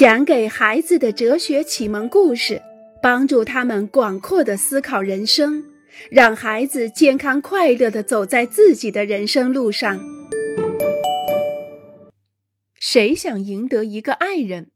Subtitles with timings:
[0.00, 2.62] 讲给孩子的哲学启蒙故事，
[3.02, 5.62] 帮助他们广阔的思考人生，
[6.10, 10.00] 让孩子健康快乐的走在自己的人生路上。
[12.76, 14.70] 谁想赢得一个爱人？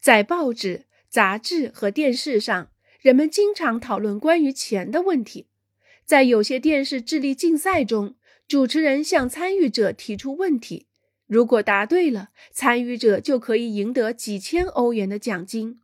[0.00, 2.68] 在报纸、杂志和电视上，
[3.00, 5.48] 人们经常讨论关于钱的问题。
[6.04, 8.14] 在有些电视智力竞赛中，
[8.46, 10.86] 主持人向参与者提出问题。
[11.26, 15.80] 如果答对了，参与者就可以赢得几千欧元的奖金。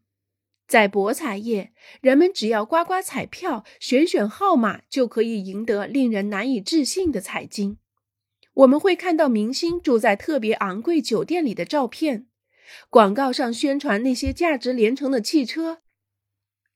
[0.66, 7.78] 在博彩业，人们只要刮刮彩票、选选号码，就可以赢得令人难以置信的彩金。
[8.54, 12.26] 我们会看到明星住在特别昂贵酒店里的照片，
[12.88, 15.82] 广告上宣传那些价值连城的汽车。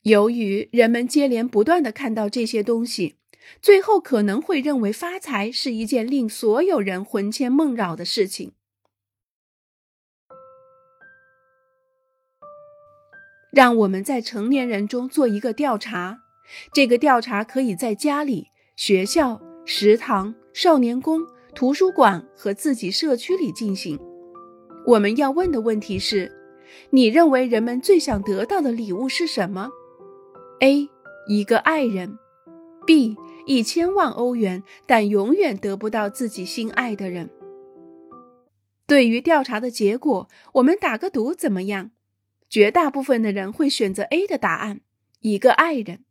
[0.03, 3.17] 由于人们接连不断的看到这些东西。
[3.61, 8.53] 最后可能会认为发财是一件令所有人魂牵梦绕的事情。
[13.53, 16.19] 让我们在成年人中做一个调查，
[16.73, 21.21] 这个调查可以在家里、学校、食堂、少年宫、
[21.55, 23.97] 图书馆和自己社区里进行。
[24.87, 26.33] 我们要问的问题是：
[26.91, 29.71] 你认为人们最想得到的礼物是什么
[30.61, 30.89] ？A.
[31.29, 32.19] 一个爱人。
[32.85, 33.17] B.
[33.47, 37.31] 一千万欧元，但永远得不到自己心爱的人。
[38.87, 41.91] 对于调查的结果，我们打个赌怎么样？
[42.49, 44.81] 绝大部分的人会选择 A 的答案，
[45.21, 46.05] 一个爱人。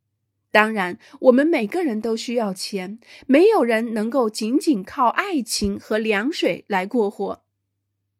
[0.51, 7.43] 当然，我们每个人都需要钱，没有人能够仅仅靠爱情和凉水来过活。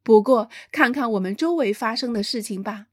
[0.04, 2.88] 不过，看看我们周围发生的事情吧。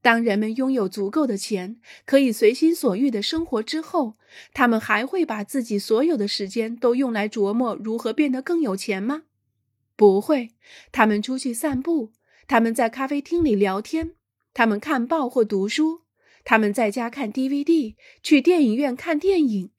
[0.00, 4.16] 当人们拥有足够的钱，可以随心所欲的生活之后，
[4.52, 9.24] 他们还会把自己所有的时间都用来琢磨如何变得更有钱吗？
[9.96, 10.50] 不会。
[10.92, 12.12] 他们出去散步，
[12.46, 14.14] 他们在咖啡厅里聊天，
[14.54, 16.02] 他们看报或读书，
[16.44, 19.72] 他们在家看 DVD，去电影院看电影，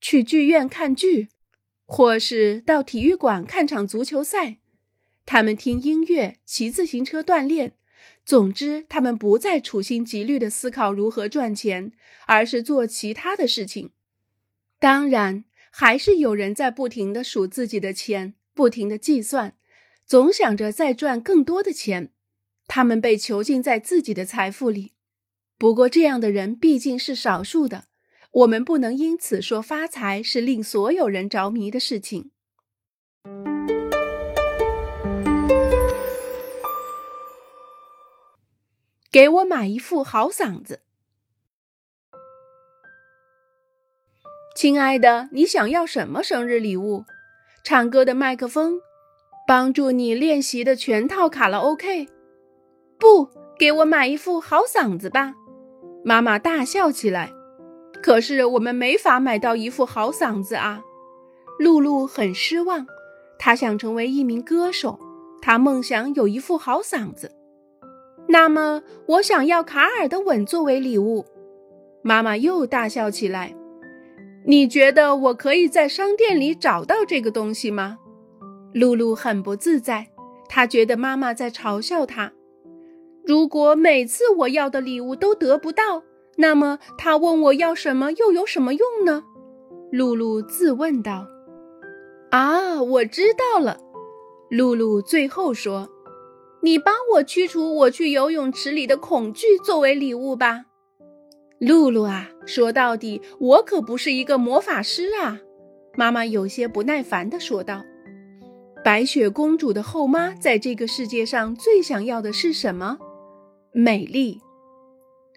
[0.00, 1.30] 去剧院看剧，
[1.86, 4.58] 或是到体育馆看场足球赛。
[5.24, 7.76] 他们听音乐，骑自行车锻炼。
[8.24, 11.92] 总之，他们不再处心积虑地思考如何赚钱，
[12.26, 13.90] 而是做其他的事情。
[14.78, 19.56] 当然，还是有人在不停地数自己的钱，不停地计算，
[20.06, 22.10] 总想着再赚更多的钱。
[22.68, 24.92] 他们被囚禁在自己的财富里。
[25.58, 27.86] 不过，这样的人毕竟是少数的。
[28.30, 32.30] 我们不能因此说发财是令所有人着迷的事情。
[39.12, 40.80] 给我买一副好嗓子，
[44.56, 47.04] 亲爱的，你想要什么生日礼物？
[47.62, 48.80] 唱歌的麦克风，
[49.46, 52.08] 帮助你练习的全套卡拉 OK。
[52.98, 53.28] 不，
[53.58, 55.34] 给我买一副好嗓子吧！
[56.02, 57.30] 妈妈大笑起来。
[58.02, 60.82] 可是我们没法买到一副好嗓子啊！
[61.58, 62.86] 露露很失望，
[63.38, 64.98] 她想成为一名歌手，
[65.42, 67.30] 她梦想有一副好嗓子。
[68.32, 71.26] 那么，我想要卡尔的吻作为礼物。
[72.00, 73.54] 妈妈又大笑起来。
[74.46, 77.98] 你觉得我可以在商店里找到这个东西吗？
[78.72, 80.08] 露露很不自在，
[80.48, 82.32] 她觉得妈妈在嘲笑她。
[83.26, 86.02] 如果每次我要的礼物都得不到，
[86.38, 89.24] 那么他问我要什么又有什么用呢？
[89.90, 91.26] 露露自问道。
[92.30, 93.78] 啊，我知道了，
[94.48, 95.90] 露露最后说。
[96.64, 100.66] 你帮我驱除我去游泳池里的恐惧作为礼物吧，
[101.58, 102.30] 露露啊！
[102.46, 105.40] 说到底，我可不是一个魔法师啊！
[105.96, 107.82] 妈妈有些不耐烦地说道。
[108.84, 112.98] 白雪公主的后妈在这个世界上最想要的是什么？
[113.72, 114.40] 美丽。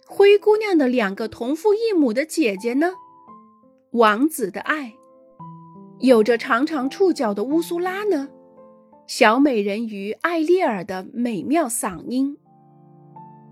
[0.08, 2.94] 灰姑娘的两个同父异母的姐姐呢？
[3.92, 4.94] 王子的爱。
[6.00, 8.30] 有着长长触角的乌苏拉呢？
[9.08, 12.38] 小美人鱼艾丽尔的美妙嗓音。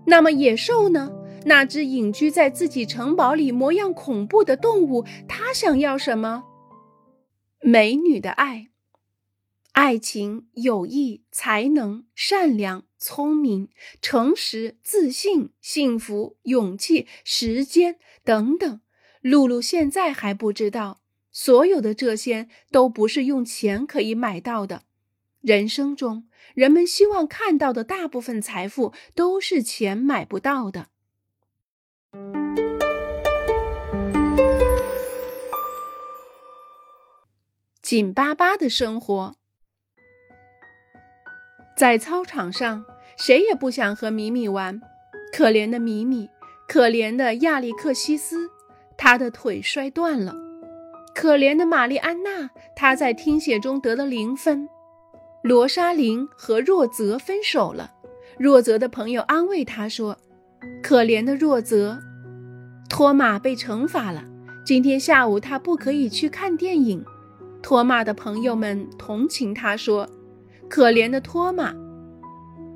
[0.06, 1.12] 那么野兽呢？
[1.46, 6.44] 那只隐居在自己城堡里、模样恐怖的动物，它想要什么？
[7.60, 8.68] 美女的爱、
[9.72, 13.68] 爱情、友谊、才能、善良、聪明、
[14.00, 18.80] 诚实、自信、幸福、勇气、时间等等。
[19.20, 21.00] 露露现在还不知道，
[21.30, 24.82] 所有的这些都不是用钱可以买到的。
[25.44, 30.86] 人生中，人们希望看到的大部分财富都是钱买不到的。
[37.82, 39.34] 紧巴巴的生活，
[41.76, 42.86] 在操场上，
[43.18, 44.80] 谁也不想和米米玩。
[45.30, 46.30] 可怜的米米，
[46.66, 48.48] 可怜的亚历克西斯，
[48.96, 50.34] 他的腿摔断了。
[51.14, 54.70] 可怜的玛丽安娜，她在听写中得了零分。
[55.44, 57.92] 罗莎琳和若泽分手了。
[58.38, 60.16] 若泽的朋友安慰他说
[60.82, 61.98] ：“可怜的若泽，
[62.88, 64.24] 托马被惩罚了。
[64.64, 67.04] 今天下午他不可以去看电影。”
[67.60, 70.08] 托马的朋友们同情他说
[70.66, 71.74] ：“可怜的托马。”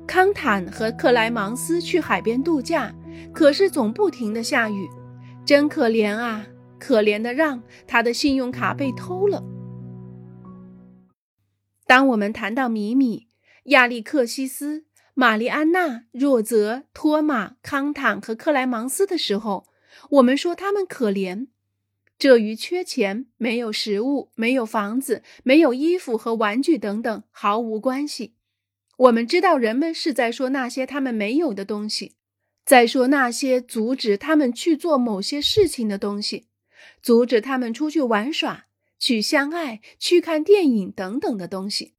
[0.05, 2.93] 康坦和克莱芒斯去海边度假，
[3.33, 4.87] 可是总不停的下雨，
[5.43, 6.45] 真可怜啊！
[6.77, 9.43] 可怜的让，他的信用卡被偷了。
[11.89, 13.25] 当我们谈到米米、
[13.63, 19.65] 亚历克西斯、玛丽安娜、若泽、托马、康坦和克莱芒斯的时候，
[20.11, 21.47] 我们说他们可怜，
[22.19, 28.35] 这与缺钱、没有食物、没有房子、没有衣服和玩具等等毫无关系。
[28.97, 32.13] 我们知道人们是在说那些他们没有的东西，
[32.63, 36.45] 在说那些阻止他们去做某些事情的东西。
[37.01, 38.67] 阻止他们出去玩耍、
[38.99, 41.95] 去相爱、去看电影等等的东西。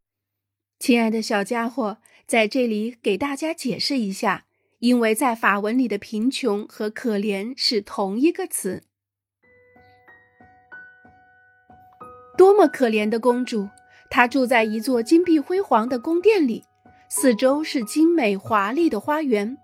[0.78, 4.46] 亲爱的小家伙，在这里给大家解释一下，
[4.78, 8.84] 因为在法文里的贫穷和可怜是同一个词。
[12.38, 13.68] 多么可怜的公主！
[14.08, 16.64] 她住在一座金碧辉煌的宫殿里，
[17.08, 19.58] 四周是精美华丽的花园。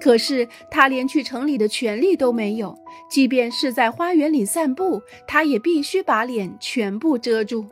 [0.00, 2.78] 可是他连去城里的权利都没有，
[3.10, 7.66] 即便是在花园里散步，他也必须把脸全部遮住。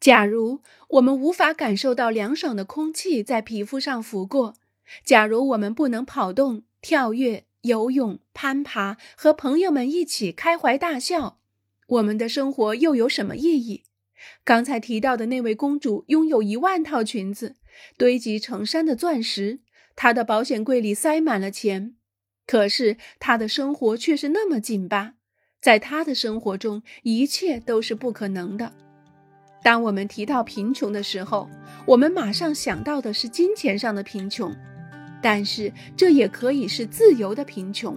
[0.00, 4.54] 假如我们无法感受到凉爽的空气在皮肤上拂过，
[5.04, 11.38] 假如我们不能跑动、跳跃、游泳、攀爬，和朋友们一起开怀大笑，
[11.86, 13.84] 我们的生活又有什么意义？
[14.44, 17.54] 刚才提到的那位公主拥有一万套裙子，
[17.96, 19.60] 堆积成山的钻石。
[19.94, 21.94] 他的保险柜里塞满了钱，
[22.46, 25.14] 可是他的生活却是那么紧巴。
[25.60, 28.72] 在他的生活中，一切都是不可能的。
[29.62, 31.48] 当我们提到贫穷的时候，
[31.86, 34.52] 我们马上想到的是金钱上的贫穷，
[35.22, 37.96] 但是这也可以是自由的贫穷。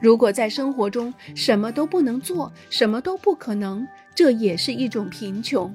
[0.00, 5.72] 如果在生活中什么都不能做，什么都不可能，这也是一种贫穷。